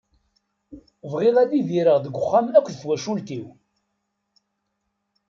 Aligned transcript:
Bɣiɣ 1.11 1.35
ad 1.39 1.51
idireɣ 1.59 1.97
deg 1.99 2.15
uxxam 2.19 2.45
akked 2.57 2.75
twacult-iw. 2.81 3.45